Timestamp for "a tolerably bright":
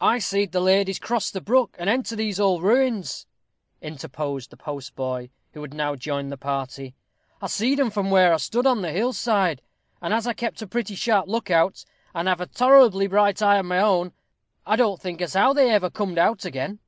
12.40-13.42